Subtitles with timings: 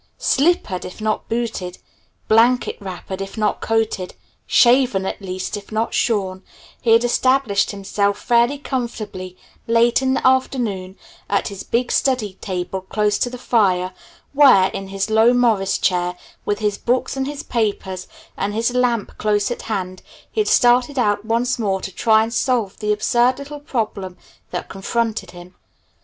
[0.17, 1.77] Slippered if not booted,
[2.27, 4.15] blanket wrappered if not coated,
[4.47, 6.41] shaven at least, if not shorn,
[6.81, 9.37] he had established himself fairly comfortably,
[9.67, 10.97] late in the afternoon,
[11.29, 13.93] at his big study table close to the fire,
[14.33, 16.15] where, in his low Morris chair,
[16.45, 20.97] with his books and his papers and his lamp close at hand, he had started
[20.97, 24.17] out once more to try and solve the absurd little problem
[24.49, 25.53] that confronted him.